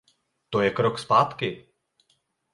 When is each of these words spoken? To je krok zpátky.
To 0.49 0.61
je 0.61 0.69
krok 0.71 0.99
zpátky. 0.99 1.49